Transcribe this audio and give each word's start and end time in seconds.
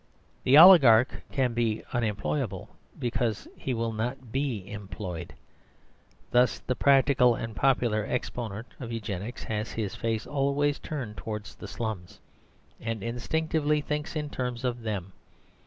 The 0.45 0.57
oligarch 0.57 1.21
can 1.31 1.53
be 1.53 1.83
unemployable, 1.93 2.69
because 2.97 3.47
he 3.55 3.71
will 3.75 3.93
not 3.93 4.31
be 4.31 4.67
employed. 4.67 5.35
Thus 6.31 6.57
the 6.57 6.75
practical 6.75 7.35
and 7.35 7.55
popular 7.55 8.03
exponent 8.03 8.65
of 8.79 8.91
Eugenics 8.91 9.43
has 9.43 9.73
his 9.73 9.93
face 9.93 10.25
always 10.25 10.79
turned 10.79 11.17
towards 11.17 11.53
the 11.53 11.67
slums, 11.67 12.19
and 12.79 13.03
instinctively 13.03 13.79
thinks 13.79 14.15
in 14.15 14.31
terms 14.31 14.63
of 14.63 14.81
them. 14.81 15.13